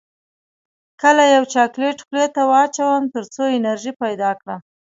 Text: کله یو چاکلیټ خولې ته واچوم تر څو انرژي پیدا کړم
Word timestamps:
کله 1.01 1.23
یو 1.35 1.43
چاکلیټ 1.53 1.97
خولې 2.07 2.25
ته 2.35 2.41
واچوم 2.51 3.03
تر 3.13 3.23
څو 3.33 3.43
انرژي 3.57 3.91
پیدا 4.03 4.29
کړم 4.41 4.59